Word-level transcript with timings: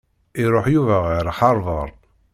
Iṛuḥ 0.43 0.65
Yuba 0.73 0.97
ɣer 1.05 1.25
Harvard. 1.37 1.95